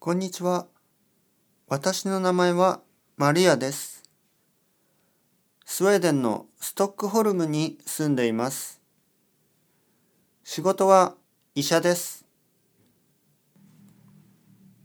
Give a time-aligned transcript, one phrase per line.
[0.00, 0.68] こんにちは。
[1.66, 2.80] 私の名前は
[3.16, 4.04] マリアです。
[5.64, 8.80] スウェーデンのストックホルムに住んでいます。
[10.44, 11.16] 仕事は
[11.56, 12.24] 医者です。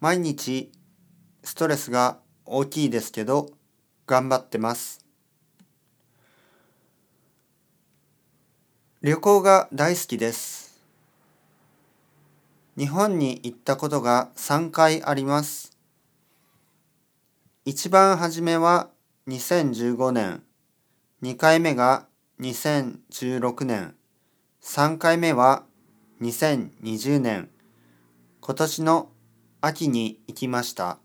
[0.00, 0.72] 毎日
[1.42, 3.50] ストレスが大きいですけど
[4.06, 5.04] 頑張ってます。
[9.02, 10.53] 旅行が大好きです。
[12.76, 15.78] 日本に行ったことが3回あります。
[17.64, 18.90] 一番初めは
[19.28, 20.42] 2015年、
[21.22, 22.08] 2回目が
[22.40, 23.94] 2016年、
[24.60, 25.64] 3回目は
[26.20, 27.48] 2020年、
[28.40, 29.08] 今年の
[29.60, 30.98] 秋に行きました。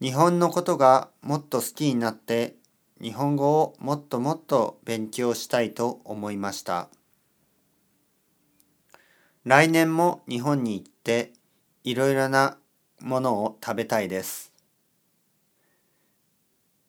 [0.00, 2.54] 日本のことがもっと好きになって、
[3.00, 6.88] 日本語をもっともっと勉強したいと思いました。
[9.44, 11.32] 来年も日本に行って
[11.82, 12.58] いろいろな
[13.00, 14.52] ものを食べたいです。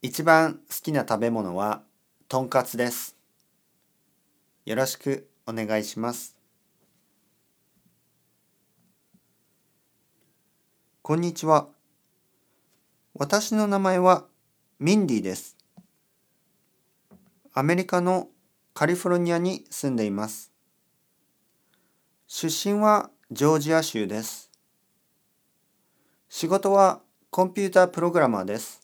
[0.04, 1.82] 一番好きな食べ物は
[2.28, 3.16] とんかつです。
[4.66, 6.38] よろしくお願いします。
[11.02, 11.70] こんにちは。
[13.16, 14.26] 私の名前は
[14.78, 15.58] ミンディです。
[17.52, 18.28] アメリカの
[18.76, 20.53] カリフォルニアに住んでいます。
[22.36, 24.50] 出身はジョージア州です。
[26.30, 28.82] 仕事はコンピュータープログラマーです。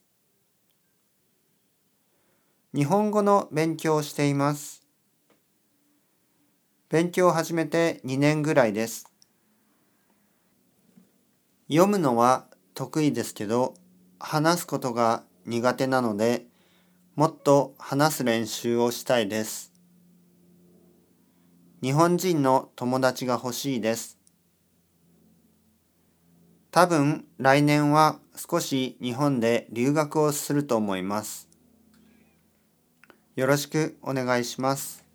[2.76, 4.84] 日本語の勉強をしています。
[6.90, 9.12] 勉強を始めて2年ぐらいです。
[11.70, 13.74] 読むのは得意ですけど、
[14.20, 16.46] 話すことが苦手なので、
[17.16, 19.69] もっと話す練習をしたいです。
[21.82, 24.18] 日本人の友達が欲しいです。
[26.72, 31.48] 多分来年は少し日本で留学をすると思います。
[33.38, 35.09] よろしくお願いします。